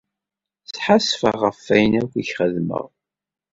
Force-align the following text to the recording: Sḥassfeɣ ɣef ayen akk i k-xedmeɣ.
Sḥassfeɣ 0.73 1.35
ɣef 1.43 1.63
ayen 1.75 1.93
akk 1.99 2.13
i 2.21 2.23
k-xedmeɣ. 2.25 2.85